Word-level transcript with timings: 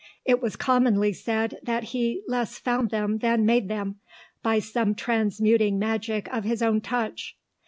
It 0.25 0.41
was 0.41 0.55
commonly 0.55 1.13
said 1.13 1.59
that 1.61 1.83
he 1.83 2.23
less 2.27 2.57
found 2.57 2.89
them 2.89 3.19
than 3.19 3.45
made 3.45 3.67
them, 3.67 3.97
by 4.41 4.57
some 4.57 4.95
transmuting 4.95 5.77
magic 5.77 6.27
of 6.33 6.43
his 6.43 6.63
own 6.63 6.81
touch. 6.81 7.37